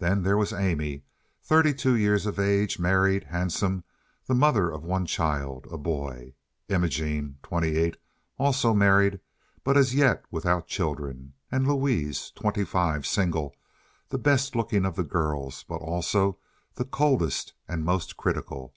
[0.00, 1.02] Then there was Amy,
[1.42, 3.84] thirty two years of age, married, handsome,
[4.26, 6.34] the mother of one child—a boy;
[6.68, 7.96] Imogene, twenty eight,
[8.38, 9.18] also married,
[9.64, 13.54] but as yet without children, and Louise, twenty five, single,
[14.10, 16.36] the best looking of the girls, but also
[16.74, 18.74] the coldest and most critical.